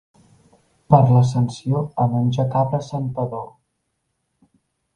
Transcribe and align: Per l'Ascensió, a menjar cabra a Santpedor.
Per 0.93 0.99
l'Ascensió, 1.11 1.83
a 2.03 2.07
menjar 2.15 2.47
cabra 2.55 2.81
a 2.81 2.89
Santpedor. 2.89 3.47